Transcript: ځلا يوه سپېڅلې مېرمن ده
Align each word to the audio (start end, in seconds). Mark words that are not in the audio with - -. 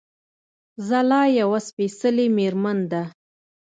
ځلا 0.87 1.23
يوه 1.39 1.59
سپېڅلې 1.67 2.25
مېرمن 2.37 2.79
ده 2.91 3.03